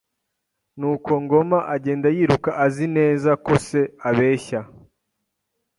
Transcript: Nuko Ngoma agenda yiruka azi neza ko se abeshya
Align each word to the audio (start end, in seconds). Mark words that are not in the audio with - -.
Nuko 0.79 1.11
Ngoma 1.23 1.59
agenda 1.75 2.07
yiruka 2.15 2.51
azi 2.65 2.85
neza 2.97 3.29
ko 3.45 3.53
se 3.67 3.81
abeshya 4.09 4.61